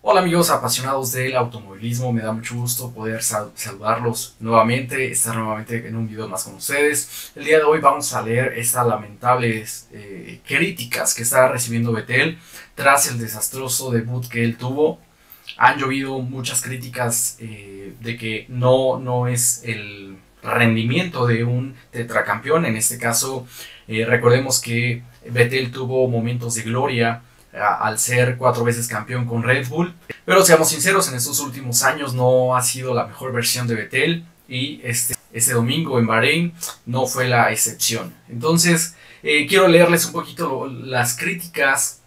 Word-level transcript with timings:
Hola 0.00 0.20
amigos 0.20 0.48
apasionados 0.50 1.10
del 1.10 1.36
automovilismo, 1.36 2.12
me 2.12 2.22
da 2.22 2.30
mucho 2.30 2.54
gusto 2.54 2.92
poder 2.92 3.20
saludarlos 3.20 4.36
nuevamente, 4.38 5.10
estar 5.10 5.34
nuevamente 5.34 5.88
en 5.88 5.96
un 5.96 6.08
video 6.08 6.28
más 6.28 6.44
con 6.44 6.54
ustedes. 6.54 7.32
El 7.34 7.44
día 7.44 7.58
de 7.58 7.64
hoy 7.64 7.80
vamos 7.80 8.14
a 8.14 8.22
leer 8.22 8.52
estas 8.56 8.86
lamentables 8.86 9.88
eh, 9.92 10.40
críticas 10.46 11.16
que 11.16 11.24
está 11.24 11.48
recibiendo 11.48 11.90
Betel 11.90 12.38
tras 12.76 13.10
el 13.10 13.18
desastroso 13.18 13.90
debut 13.90 14.28
que 14.28 14.44
él 14.44 14.56
tuvo. 14.56 15.00
Han 15.56 15.78
llovido 15.78 16.20
muchas 16.20 16.62
críticas 16.62 17.36
eh, 17.40 17.92
de 17.98 18.16
que 18.16 18.46
no, 18.48 19.00
no 19.00 19.26
es 19.26 19.62
el 19.64 20.16
rendimiento 20.44 21.26
de 21.26 21.42
un 21.42 21.74
tetracampeón, 21.90 22.66
en 22.66 22.76
este 22.76 22.98
caso 22.98 23.48
eh, 23.88 24.04
recordemos 24.04 24.60
que 24.60 25.02
Betel 25.28 25.72
tuvo 25.72 26.06
momentos 26.06 26.54
de 26.54 26.62
gloria 26.62 27.22
al 27.52 27.98
ser 27.98 28.36
cuatro 28.36 28.64
veces 28.64 28.88
campeón 28.88 29.24
con 29.24 29.42
Red 29.42 29.68
Bull. 29.68 29.94
Pero 30.24 30.44
seamos 30.44 30.68
sinceros, 30.68 31.08
en 31.08 31.16
estos 31.16 31.40
últimos 31.40 31.82
años 31.82 32.14
no 32.14 32.56
ha 32.56 32.62
sido 32.62 32.94
la 32.94 33.06
mejor 33.06 33.32
versión 33.32 33.66
de 33.66 33.74
Vettel 33.74 34.24
y 34.48 34.80
este, 34.84 35.14
este 35.32 35.52
domingo 35.52 35.98
en 35.98 36.06
Bahrein 36.06 36.54
no 36.86 37.06
fue 37.06 37.28
la 37.28 37.50
excepción. 37.52 38.14
Entonces, 38.28 38.94
eh, 39.22 39.46
quiero 39.46 39.68
leerles 39.68 40.06
un 40.06 40.12
poquito 40.12 40.66
las 40.66 41.16
críticas 41.16 42.00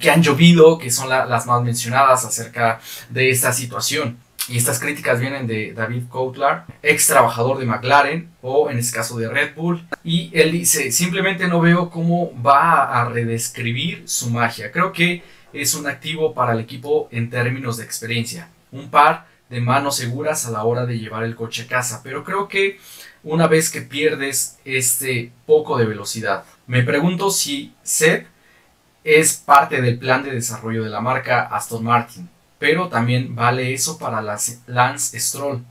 que 0.00 0.10
han 0.10 0.22
llovido, 0.22 0.78
que 0.78 0.90
son 0.90 1.08
las 1.08 1.46
más 1.46 1.62
mencionadas 1.62 2.24
acerca 2.24 2.80
de 3.10 3.30
esta 3.30 3.52
situación. 3.52 4.18
Y 4.46 4.58
estas 4.58 4.78
críticas 4.78 5.20
vienen 5.20 5.46
de 5.46 5.72
David 5.72 6.04
Coutlar, 6.08 6.66
ex 6.82 7.06
trabajador 7.06 7.58
de 7.58 7.64
McLaren 7.64 8.30
o 8.42 8.68
en 8.68 8.78
este 8.78 8.96
caso 8.96 9.16
de 9.16 9.28
Red 9.28 9.54
Bull. 9.54 9.86
Y 10.04 10.30
él 10.34 10.52
dice, 10.52 10.92
simplemente 10.92 11.48
no 11.48 11.60
veo 11.60 11.88
cómo 11.88 12.30
va 12.42 13.00
a 13.00 13.08
redescribir 13.08 14.06
su 14.06 14.28
magia. 14.28 14.70
Creo 14.70 14.92
que 14.92 15.22
es 15.54 15.74
un 15.74 15.86
activo 15.86 16.34
para 16.34 16.52
el 16.52 16.60
equipo 16.60 17.08
en 17.10 17.30
términos 17.30 17.78
de 17.78 17.84
experiencia. 17.84 18.50
Un 18.70 18.90
par 18.90 19.26
de 19.48 19.62
manos 19.62 19.96
seguras 19.96 20.46
a 20.46 20.50
la 20.50 20.64
hora 20.64 20.84
de 20.84 20.98
llevar 20.98 21.24
el 21.24 21.36
coche 21.36 21.62
a 21.62 21.66
casa. 21.66 22.02
Pero 22.04 22.22
creo 22.22 22.46
que 22.46 22.78
una 23.22 23.46
vez 23.46 23.70
que 23.70 23.80
pierdes 23.80 24.58
este 24.66 25.32
poco 25.46 25.78
de 25.78 25.86
velocidad, 25.86 26.44
me 26.66 26.82
pregunto 26.82 27.30
si 27.30 27.74
Seb 27.82 28.26
es 29.04 29.34
parte 29.34 29.80
del 29.80 29.98
plan 29.98 30.22
de 30.22 30.32
desarrollo 30.32 30.84
de 30.84 30.90
la 30.90 31.00
marca 31.00 31.42
Aston 31.44 31.82
Martin 31.82 32.28
pero 32.64 32.88
también 32.88 33.36
vale 33.36 33.74
eso 33.74 33.98
para 33.98 34.22
Lance 34.22 35.20
Stroll, 35.20 35.62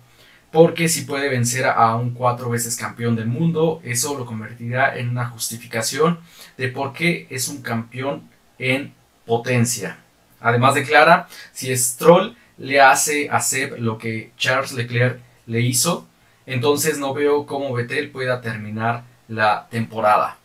porque 0.52 0.88
si 0.88 1.06
puede 1.06 1.28
vencer 1.28 1.66
a 1.66 1.96
un 1.96 2.14
cuatro 2.14 2.52
veces 2.52 2.76
campeón 2.76 3.16
del 3.16 3.26
mundo, 3.26 3.82
eso 3.84 4.16
lo 4.16 4.28
convertirá 4.28 4.96
en 4.96 5.10
una 5.10 5.26
justificación 5.26 6.20
de 6.56 6.68
por 6.68 6.94
qué 6.94 7.26
es 7.32 7.48
un 7.48 7.64
campeón 7.64 8.30
en 8.60 8.94
potencia. 9.26 9.98
Además 10.40 10.76
declara, 10.76 11.28
si 11.52 11.76
Stroll 11.76 12.38
le 12.60 12.80
hace 12.80 13.28
a 13.28 13.40
Seb 13.40 13.80
lo 13.80 13.98
que 13.98 14.32
Charles 14.38 14.74
Leclerc 14.74 15.20
le 15.48 15.62
hizo, 15.62 16.08
entonces 16.46 17.00
no 17.00 17.16
veo 17.16 17.48
cómo 17.48 17.74
Vettel 17.74 18.12
pueda 18.12 18.40
terminar 18.40 19.04
la 19.28 19.68
temporada 19.72 20.38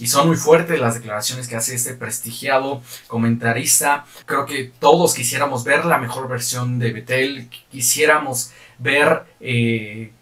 y 0.00 0.06
son 0.06 0.28
muy 0.28 0.36
fuertes 0.36 0.80
las 0.80 0.94
declaraciones 0.94 1.48
que 1.48 1.56
hace 1.56 1.74
este 1.74 1.94
prestigiado 1.94 2.82
comentarista. 3.06 4.04
Creo 4.26 4.46
que 4.46 4.72
todos 4.78 5.14
quisiéramos 5.14 5.64
ver 5.64 5.84
la 5.84 5.98
mejor 5.98 6.28
versión 6.28 6.78
de 6.78 6.92
Betel, 6.92 7.48
quisiéramos 7.70 8.52
ver 8.78 9.24
eh, 9.40 10.12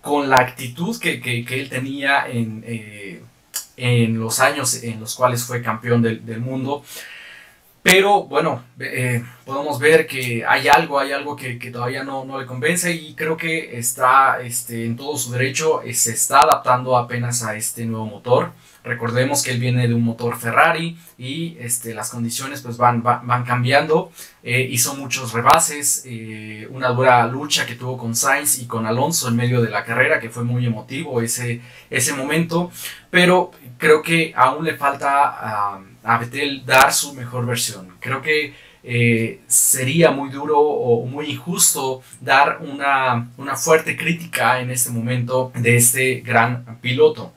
con 0.00 0.28
la 0.28 0.36
actitud 0.36 0.98
que, 0.98 1.44
él 1.48 1.68
tenía 1.68 2.26
en, 2.28 2.64
eh, 2.66 3.22
en, 3.76 4.18
los 4.18 4.40
años 4.40 4.82
en 4.82 5.00
los 5.00 5.14
cuales 5.14 5.44
fue 5.44 5.62
campeón 5.62 6.02
del, 6.02 6.40
mundo. 6.40 6.84
Pero 7.82 8.24
bueno, 8.24 8.64
eh, 8.80 9.24
podemos 9.46 9.78
ver 9.78 10.08
que 10.08 10.44
hay 10.44 10.66
algo, 10.66 10.98
hay 10.98 11.12
algo 11.12 11.36
que, 11.36 11.54
todavía 11.70 12.02
no, 12.02 12.24
no, 12.24 12.38
le 12.38 12.46
convence 12.46 12.92
y 12.92 13.14
creo 13.14 13.36
que 13.36 13.78
está 13.78 14.40
este, 14.42 14.84
en 14.84 14.96
todo 14.96 15.16
su 15.16 15.30
derecho, 15.30 15.82
se 15.92 16.10
está 16.10 16.42
adaptando 16.42 16.96
apenas 16.98 17.44
a 17.44 17.54
este 17.54 17.86
nuevo 17.86 18.06
motor. 18.06 18.52
Recordemos 18.82 19.42
que 19.42 19.52
él 19.52 19.58
viene 19.58 19.86
de 19.86 19.94
un 19.94 20.02
motor 20.02 20.36
Ferrari 20.36 20.98
y 21.16 21.56
este, 21.60 21.94
las 21.94 22.10
condiciones 22.10 22.60
pues 22.60 22.76
van, 22.76 23.02
van, 23.02 23.44
cambiando. 23.44 24.12
Eh, 24.42 24.60
hizo 24.70 24.94
muchos 24.94 25.32
rebases, 25.32 26.02
eh, 26.06 26.68
una 26.70 26.88
dura 26.90 27.26
lucha 27.26 27.66
que 27.66 27.74
tuvo 27.74 27.96
con 27.96 28.14
Sainz 28.14 28.58
y 28.58 28.66
con 28.66 28.86
Alonso 28.86 29.28
en 29.28 29.36
medio 29.36 29.60
de 29.60 29.70
la 29.70 29.84
carrera, 29.84 30.20
que 30.20 30.30
fue 30.30 30.44
muy 30.44 30.66
emotivo 30.66 31.20
ese, 31.20 31.60
ese 31.90 32.12
momento. 32.14 32.70
Pero 33.10 33.52
creo 33.78 34.02
que 34.02 34.32
aún 34.36 34.64
le 34.64 34.76
falta 34.76 35.24
a, 35.24 35.80
a 36.04 36.18
Vettel 36.18 36.64
dar 36.64 36.92
su 36.92 37.12
mejor 37.14 37.44
versión. 37.44 37.96
Creo 38.00 38.22
que 38.22 38.54
eh, 38.88 39.40
sería 39.48 40.12
muy 40.12 40.30
duro 40.30 40.60
o 40.60 41.04
muy 41.06 41.32
injusto 41.32 42.02
dar 42.20 42.60
una, 42.60 43.30
una 43.36 43.56
fuerte 43.56 43.96
crítica 43.96 44.60
en 44.60 44.70
este 44.70 44.90
momento 44.90 45.50
de 45.56 45.76
este 45.76 46.20
gran 46.20 46.78
piloto. 46.80 47.32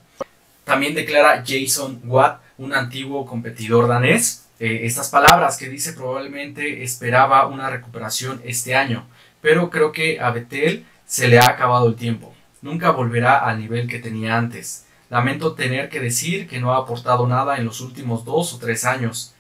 También 0.64 0.94
declara 0.94 1.44
Jason 1.46 2.02
Watt, 2.06 2.42
un 2.60 2.74
antiguo 2.74 3.26
competidor 3.26 3.88
danés, 3.88 4.46
eh, 4.60 4.82
estas 4.84 5.10
palabras 5.10 5.58
que 5.58 5.70
dice 5.70 5.94
probablemente 5.94 6.84
esperaba 6.84 7.48
una 7.48 7.70
recuperación 7.70 8.42
este 8.44 8.76
año, 8.76 9.08
pero 9.42 9.72
creo 9.72 9.92
que 9.92 10.20
a 10.20 10.30
Vettel 10.30 10.86
se 11.06 11.30
le 11.30 11.40
ha 11.40 11.50
acabado 11.50 11.88
el 11.88 11.96
tiempo. 11.96 12.32
Nunca 12.62 12.92
volverá 12.92 13.38
al 13.38 13.60
nivel 13.60 13.88
que 13.88 13.98
tenía 13.98 14.38
antes. 14.38 14.86
Lamento 15.10 15.54
tener 15.54 15.90
que 15.90 16.00
decir 16.00 16.48
que 16.48 16.60
no 16.60 16.74
ha 16.74 16.78
aportado 16.78 17.26
nada 17.26 17.58
en 17.58 17.66
los 17.66 17.82
últimos 17.82 18.24
dos 18.24 18.54
o 18.54 18.60
tres 18.60 18.86
años. 18.86 19.34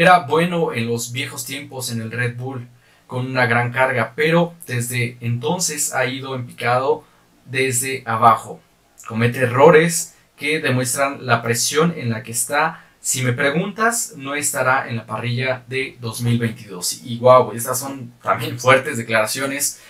Era 0.00 0.20
bueno 0.20 0.72
en 0.72 0.86
los 0.86 1.10
viejos 1.10 1.44
tiempos 1.44 1.90
en 1.90 2.00
el 2.00 2.12
Red 2.12 2.36
Bull, 2.36 2.68
con 3.08 3.26
una 3.26 3.46
gran 3.46 3.72
carga, 3.72 4.12
pero 4.14 4.54
desde 4.64 5.16
entonces 5.20 5.92
ha 5.92 6.06
ido 6.06 6.36
en 6.36 6.46
picado 6.46 7.02
desde 7.46 8.04
abajo. 8.06 8.60
Comete 9.08 9.40
errores 9.40 10.14
que 10.36 10.60
demuestran 10.60 11.26
la 11.26 11.42
presión 11.42 11.94
en 11.96 12.10
la 12.10 12.22
que 12.22 12.30
está. 12.30 12.84
Si 13.00 13.22
me 13.22 13.32
preguntas, 13.32 14.12
no 14.16 14.36
estará 14.36 14.88
en 14.88 14.98
la 14.98 15.04
parrilla 15.04 15.64
de 15.66 15.96
2022. 16.00 17.00
Y 17.02 17.18
wow, 17.18 17.50
estas 17.50 17.80
son 17.80 18.12
también 18.22 18.56
fuertes 18.60 18.98
declaraciones. 18.98 19.80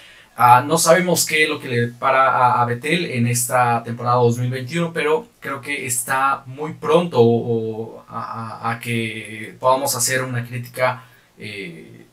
Ah, 0.41 0.63
no 0.65 0.79
sabemos 0.79 1.27
qué 1.27 1.43
es 1.43 1.49
lo 1.49 1.59
que 1.59 1.67
le 1.69 1.89
para 1.89 2.63
a, 2.63 2.65
Betel 2.65 3.07
en 3.07 3.27
esta 3.27 3.83
temporada 3.83 4.19
2021, 4.19 4.93
pero 4.93 5.27
creo 5.41 5.61
que 5.61 5.85
está 5.85 6.45
muy 6.47 6.75
pronto 6.75 8.05
a, 8.09 8.79
que 8.81 9.57
podamos 9.59 9.97
hacer 9.97 10.23
una 10.23 10.47
crítica 10.47 11.03
eh, 11.37 12.07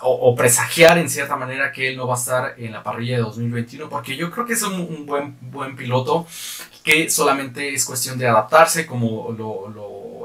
o, 0.00 0.34
presagiar 0.34 0.98
en 0.98 1.08
cierta 1.08 1.36
manera 1.36 1.70
que 1.70 1.90
él 1.90 1.96
no 1.96 2.08
va 2.08 2.14
a 2.14 2.18
estar 2.18 2.54
en 2.58 2.72
la 2.72 2.82
parrilla 2.82 3.18
de 3.18 3.22
2021, 3.22 3.88
porque 3.88 4.16
yo 4.16 4.32
creo 4.32 4.44
que 4.46 4.54
es 4.54 4.62
un, 4.64 5.06
buen, 5.06 5.36
buen 5.40 5.76
piloto 5.76 6.26
que 6.82 7.08
solamente 7.08 7.72
es 7.72 7.84
cuestión 7.84 8.18
de 8.18 8.26
adaptarse 8.26 8.84
como 8.84 9.30
lo, 9.30 9.68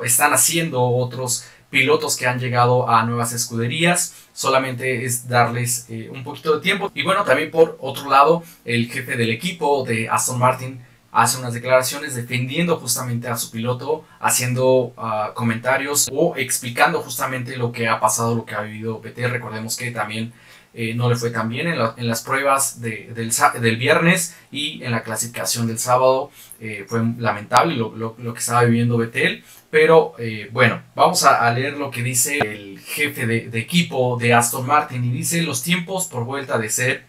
están 0.04 0.34
haciendo 0.34 0.82
otros 0.82 1.46
pilotos 1.70 2.18
que 2.18 2.28
han 2.28 2.40
llegado 2.40 2.90
a 2.90 3.04
nuevas 3.06 3.32
escuderías, 3.34 4.16
solamente 4.34 5.06
es 5.06 5.28
darles 5.28 5.86
eh, 5.90 6.10
un 6.12 6.24
poquito 6.24 6.56
de 6.56 6.62
tiempo. 6.62 6.92
Y 6.94 7.04
bueno, 7.04 7.24
también 7.24 7.52
por 7.52 7.78
otro 7.80 8.10
lado, 8.10 8.44
el 8.66 8.90
jefe 8.92 9.16
del 9.16 9.30
equipo 9.30 9.86
de 9.86 10.10
Aston 10.10 10.40
Martin 10.40 10.82
hace 11.12 11.40
unas 11.40 11.54
declaraciones 11.54 12.16
defendiendo 12.16 12.78
justamente 12.78 13.28
a 13.28 13.38
su 13.38 13.52
piloto, 13.52 14.06
haciendo 14.20 14.94
ah, 14.98 15.32
comentarios 15.34 16.08
o 16.12 16.36
explicando 16.38 17.02
justamente 17.02 17.58
lo 17.58 17.72
que 17.72 17.88
ha 17.88 18.00
pasado, 18.00 18.36
lo 18.36 18.46
que 18.46 18.56
ha 18.56 18.62
vivido 18.62 19.02
PT. 19.02 19.28
Recordemos 19.28 19.76
que 19.76 19.92
también 19.92 20.34
eh, 20.74 20.94
no 20.94 21.10
le 21.10 21.16
fue 21.16 21.32
tan 21.32 21.50
bien 21.50 21.68
en, 21.68 22.08
las 22.08 22.22
pruebas 22.22 22.80
del, 22.80 23.78
viernes 23.78 24.36
y 24.52 24.84
en 24.84 24.92
la 24.92 25.04
clasificación 25.04 25.68
del 25.68 25.80
sábado. 25.80 26.32
Eh, 26.60 26.86
fue 26.88 27.02
lamentable 27.18 27.76
lo, 27.76 28.34
que 28.34 28.40
estaba 28.40 28.64
viviendo 28.64 28.98
Betel. 28.98 29.44
Pero 29.72 30.14
eh, 30.18 30.50
bueno, 30.52 30.82
vamos 30.96 31.24
a, 31.24 31.52
leer 31.52 31.74
lo 31.74 31.92
que 31.92 32.04
dice 32.04 32.40
el 32.40 32.80
jefe 32.80 33.26
de, 33.26 33.50
de, 33.50 33.60
equipo 33.60 34.18
de 34.18 34.34
Aston 34.34 34.66
Martin 34.66 35.04
y 35.04 35.12
dice 35.12 35.42
los 35.44 35.64
tiempos 35.64 36.08
por 36.08 36.24
vuelta 36.26 36.58
de 36.58 36.70
ser 36.70 37.04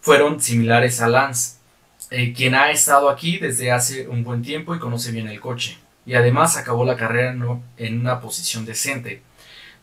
fueron 0.00 0.40
similares 0.40 1.00
a 1.00 1.08
Lance 1.08 1.56
quien 2.36 2.54
ha 2.54 2.70
estado 2.70 3.10
aquí 3.10 3.38
desde 3.38 3.72
hace 3.72 4.06
un 4.06 4.22
buen 4.22 4.42
tiempo 4.42 4.74
y 4.74 4.78
conoce 4.78 5.10
bien 5.10 5.26
el 5.26 5.40
coche. 5.40 5.76
Y 6.04 6.14
además 6.14 6.56
acabó 6.56 6.84
la 6.84 6.96
carrera 6.96 7.34
en 7.76 8.00
una 8.00 8.20
posición 8.20 8.64
decente. 8.64 9.22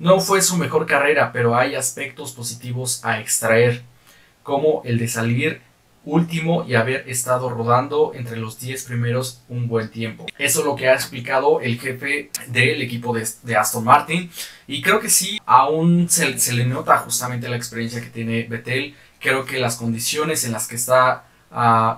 No 0.03 0.19
fue 0.19 0.41
su 0.41 0.57
mejor 0.57 0.85
carrera, 0.85 1.31
pero 1.31 1.55
hay 1.55 1.75
aspectos 1.75 2.33
positivos 2.33 2.99
a 3.05 3.21
extraer, 3.21 3.83
como 4.43 4.81
el 4.83 4.99
de 4.99 5.07
salir 5.07 5.61
último 6.03 6.65
y 6.67 6.75
haber 6.75 7.07
estado 7.07 7.49
rodando 7.49 8.11
entre 8.13 8.35
los 8.35 8.59
10 8.59 8.83
primeros 8.83 9.39
un 9.47 9.69
buen 9.69 9.89
tiempo. 9.89 10.25
Eso 10.37 10.59
es 10.59 10.65
lo 10.65 10.75
que 10.75 10.89
ha 10.89 10.93
explicado 10.93 11.61
el 11.61 11.79
jefe 11.79 12.31
del 12.47 12.81
equipo 12.81 13.15
de, 13.15 13.55
Aston 13.55 13.85
Martin. 13.85 14.29
Y 14.67 14.81
creo 14.81 14.99
que 14.99 15.09
sí, 15.09 15.39
aún 15.45 16.09
se, 16.09 16.51
le 16.51 16.65
nota 16.65 16.97
justamente 16.97 17.47
la 17.47 17.55
experiencia 17.55 18.01
que 18.01 18.09
tiene 18.09 18.43
Vettel. 18.43 18.97
Creo 19.21 19.45
que 19.45 19.57
las 19.57 19.77
condiciones 19.77 20.43
en 20.43 20.51
las 20.51 20.67
que 20.67 20.75
está 20.75 21.23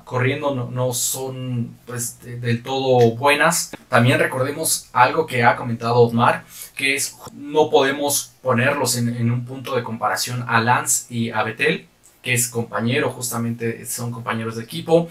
corriendo 0.04 0.54
no, 0.54 0.94
son 0.94 1.76
pues, 1.88 2.20
del 2.22 2.62
todo 2.62 3.16
buenas. 3.16 3.72
También 3.90 4.20
recordemos 4.20 4.90
algo 4.94 5.26
que 5.26 5.44
ha 5.44 5.56
comentado 5.56 5.96
Otmar, 5.96 6.44
que 6.76 6.96
es 6.96 7.16
no 7.34 7.70
podemos 7.70 8.34
ponerlos 8.42 8.98
en, 8.98 9.32
un 9.32 9.46
punto 9.46 9.76
de 9.76 9.84
comparación 9.84 10.44
a 10.48 10.60
Lance 10.60 11.14
y 11.14 11.30
a 11.30 11.44
Betel, 11.44 11.88
que 12.22 12.34
es 12.34 12.48
compañero, 12.48 13.12
justamente 13.12 13.86
son 13.86 14.12
compañeros 14.12 14.56
de 14.56 14.64
equipo, 14.64 15.08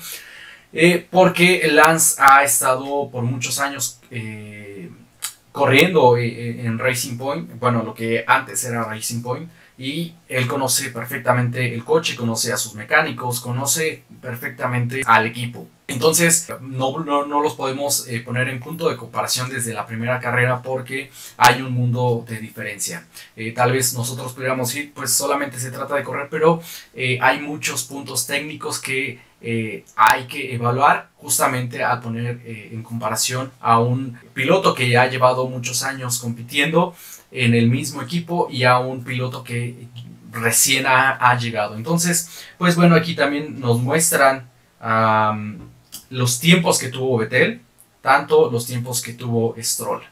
eh, 0.73 1.07
porque 1.09 1.69
Lance 1.71 2.21
ha 2.21 2.43
estado 2.43 3.09
por 3.11 3.23
muchos 3.23 3.61
años 3.61 4.01
eh, 4.11 4.91
corriendo 5.53 6.17
eh, 6.17 6.67
en 6.67 6.79
Racing 6.79 7.17
Point, 7.17 7.59
bueno, 7.61 7.85
lo 7.85 7.95
que 7.95 8.25
antes 8.27 8.65
era 8.65 8.83
Racing 8.83 9.23
Point, 9.23 9.49
y 9.79 10.15
él 10.29 10.47
conoce 10.47 10.91
perfectamente 10.91 11.75
el 11.75 11.85
coche, 11.85 12.17
conoce 12.17 12.53
a 12.53 12.57
sus 12.57 12.75
mecánicos, 12.75 13.41
conoce 13.41 14.03
perfectamente 14.21 15.03
al 15.07 15.27
equipo. 15.27 15.69
Entonces 15.95 16.49
no, 16.61 16.99
no, 17.05 17.41
los 17.41 17.55
podemos 17.55 18.07
eh, 18.09 18.21
poner 18.21 18.49
en 18.49 18.59
punto 18.59 18.89
de 18.89 18.97
comparación 18.97 19.49
desde 19.49 19.73
la 19.73 19.87
primera 19.87 20.19
carrera 20.19 20.61
porque 20.61 21.11
hay 21.37 21.63
un 21.63 21.73
mundo 21.73 22.25
de 22.29 22.39
diferencia. 22.39 23.07
Eh, 23.37 23.53
tal 23.53 23.73
vez 23.73 23.95
nosotros 23.95 24.33
pudiéramos 24.33 24.69
decir, 24.69 24.93
pues 24.93 25.13
solamente 25.13 25.59
se 25.59 25.71
trata 25.71 25.95
de 25.95 26.03
correr, 26.03 26.27
pero 26.29 26.61
eh, 26.95 27.19
hay 27.23 27.41
muchos 27.41 27.85
puntos 27.85 28.27
técnicos 28.27 28.81
que 28.81 29.21
hay 29.95 30.25
que 30.25 30.55
evaluar 30.55 31.11
justamente 31.17 31.85
al 31.85 32.01
poner 32.01 32.41
en 32.47 32.83
comparación 32.83 33.53
a 33.61 33.79
un 33.79 34.19
piloto 34.33 34.75
que 34.75 34.89
ya 34.89 35.03
ha 35.03 35.11
llevado 35.11 35.47
muchos 35.49 35.83
años 35.83 36.19
compitiendo 36.19 36.95
en 37.31 37.53
el 37.53 37.69
mismo 37.69 38.01
equipo 38.01 38.49
y 38.51 38.65
a 38.65 38.79
un 38.79 39.05
piloto 39.05 39.45
que 39.45 39.87
recién 40.33 40.87
ha, 40.87 41.37
llegado. 41.39 41.77
Entonces, 41.77 42.47
pues 42.57 42.75
bueno, 42.75 42.95
aquí 42.95 43.15
también 43.15 43.61
nos 43.61 43.81
muestran 43.83 44.49
los 46.15 46.39
tiempos 46.39 46.79
que 46.79 46.89
tuvo 46.89 47.19
Betel, 47.19 47.61
tanto 48.01 48.51
los 48.51 48.67
tiempos 48.67 49.03
que 49.03 49.15
tuvo 49.15 49.55
Stroll. 49.61 50.03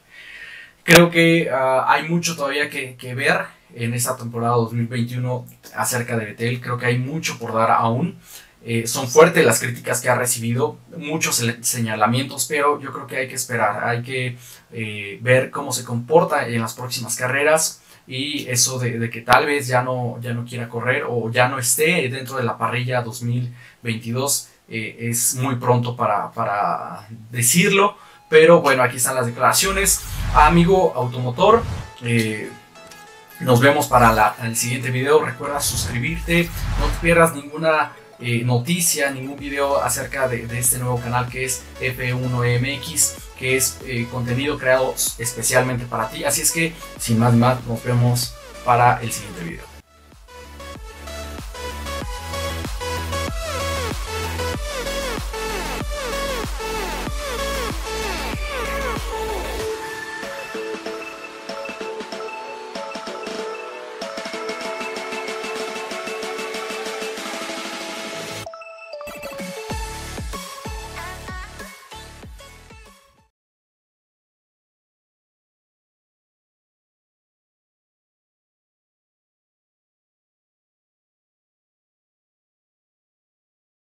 Creo 0.82 1.10
que 1.10 1.48
ah, 1.50 1.86
hay 1.88 2.08
mucho 2.08 2.34
todavía 2.34 2.68
que, 2.68 3.14
ver 3.14 3.42
en 3.74 3.94
esta 3.94 4.16
temporada 4.16 4.54
2021 4.56 5.46
acerca 5.76 6.16
de 6.16 6.26
Betel. 6.26 6.60
Creo 6.60 6.76
que 6.76 6.86
hay 6.86 6.98
mucho 6.98 7.38
por 7.38 7.54
dar 7.54 7.70
aún. 7.70 8.18
Eh, 8.64 8.86
son 8.86 9.08
fuertes 9.08 9.44
las 9.44 9.60
críticas 9.60 10.00
que 10.00 10.08
ha 10.08 10.14
recibido, 10.14 10.78
muchos 10.96 11.44
señalamientos, 11.62 12.46
pero 12.48 12.80
yo 12.80 12.92
creo 12.92 13.06
que 13.08 13.16
hay 13.16 13.28
que 13.28 13.34
esperar, 13.34 13.84
hay 13.84 14.02
que 14.02 14.36
eh, 14.72 15.18
ver 15.20 15.50
cómo 15.50 15.72
se 15.72 15.84
comporta 15.84 16.46
en 16.46 16.60
las 16.60 16.74
próximas 16.74 17.16
carreras 17.16 17.82
y 18.06 18.48
eso 18.48 18.78
de, 18.78 19.10
que 19.10 19.20
tal 19.22 19.46
vez 19.46 19.66
ya 19.66 19.82
no, 19.82 20.18
ya 20.20 20.32
no 20.32 20.44
quiera 20.44 20.68
correr 20.68 21.04
o 21.08 21.28
ya 21.30 21.48
no 21.48 21.58
esté 21.58 22.08
dentro 22.08 22.36
de 22.36 22.44
la 22.44 22.56
parrilla 22.56 23.02
2022 23.02 24.51
eh, 24.72 24.96
es 25.10 25.34
muy 25.36 25.56
pronto 25.56 25.94
para, 25.94 26.32
para, 26.32 27.06
decirlo, 27.30 27.96
pero 28.28 28.60
bueno, 28.60 28.82
aquí 28.82 28.96
están 28.96 29.14
las 29.14 29.26
declaraciones. 29.26 30.00
Amigo 30.34 30.92
automotor, 30.96 31.62
nos 33.40 33.60
vemos 33.60 33.86
para 33.86 34.34
el 34.42 34.56
siguiente 34.56 34.90
video. 34.90 35.22
Recuerda 35.24 35.60
suscribirte, 35.60 36.48
no 36.80 36.86
te 36.86 36.98
pierdas 37.00 37.34
ninguna 37.34 37.92
eh, 38.24 38.44
noticia, 38.44 39.10
ningún 39.10 39.36
video 39.36 39.82
acerca 39.82 40.28
de, 40.28 40.46
este 40.56 40.78
nuevo 40.78 41.00
canal 41.00 41.28
que 41.28 41.44
es 41.44 41.62
F1MX, 41.80 43.14
que 43.36 43.56
es 43.56 43.78
eh, 43.84 44.06
contenido 44.12 44.56
creado 44.58 44.94
especialmente 45.18 45.86
para 45.86 46.08
ti. 46.08 46.22
Así 46.22 46.42
es 46.42 46.52
que, 46.52 46.72
sin 46.98 47.18
más 47.18 47.34
más, 47.34 47.64
nos 47.66 47.82
vemos 47.82 48.32
para 48.64 49.02
el 49.02 49.10
siguiente 49.10 49.42
video. 49.42 49.71